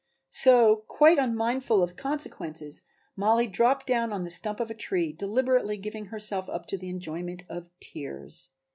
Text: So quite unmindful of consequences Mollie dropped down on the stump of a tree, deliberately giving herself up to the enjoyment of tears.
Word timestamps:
So 0.31 0.77
quite 0.87 1.19
unmindful 1.19 1.83
of 1.83 1.95
consequences 1.95 2.81
Mollie 3.15 3.45
dropped 3.45 3.85
down 3.85 4.11
on 4.11 4.23
the 4.23 4.31
stump 4.31 4.59
of 4.59 4.71
a 4.71 4.73
tree, 4.73 5.13
deliberately 5.13 5.77
giving 5.77 6.05
herself 6.05 6.49
up 6.49 6.65
to 6.69 6.77
the 6.79 6.89
enjoyment 6.89 7.43
of 7.47 7.69
tears. 7.79 8.49